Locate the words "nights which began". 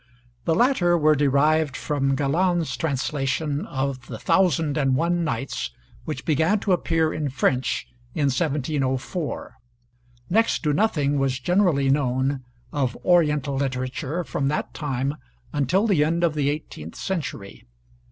5.23-6.59